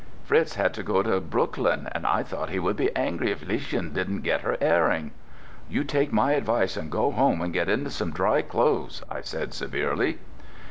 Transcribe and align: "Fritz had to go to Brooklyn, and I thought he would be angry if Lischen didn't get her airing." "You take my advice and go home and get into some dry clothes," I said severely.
"Fritz 0.23 0.55
had 0.55 0.73
to 0.73 0.81
go 0.81 1.03
to 1.03 1.19
Brooklyn, 1.21 1.87
and 1.91 2.07
I 2.07 2.23
thought 2.23 2.49
he 2.49 2.57
would 2.57 2.75
be 2.75 2.89
angry 2.95 3.29
if 3.29 3.45
Lischen 3.47 3.93
didn't 3.93 4.21
get 4.21 4.41
her 4.41 4.57
airing." 4.59 5.11
"You 5.69 5.83
take 5.83 6.11
my 6.11 6.31
advice 6.31 6.75
and 6.75 6.89
go 6.89 7.11
home 7.11 7.39
and 7.39 7.53
get 7.53 7.69
into 7.69 7.91
some 7.91 8.09
dry 8.09 8.41
clothes," 8.41 9.03
I 9.11 9.21
said 9.21 9.53
severely. 9.53 10.17